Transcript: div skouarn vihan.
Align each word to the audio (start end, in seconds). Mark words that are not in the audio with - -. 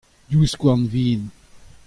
div 0.29 0.41
skouarn 0.53 0.83
vihan. 0.91 1.23